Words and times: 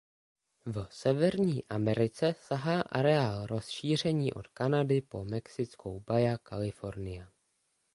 V 0.65 0.87
Severní 0.91 1.63
Americe 1.69 2.35
sahá 2.39 2.81
areál 2.81 3.45
rozšíření 3.47 4.33
od 4.33 4.47
Kanady 4.47 5.01
po 5.01 5.25
mexickou 5.25 5.99
Baja 5.99 6.37
California. 6.49 7.31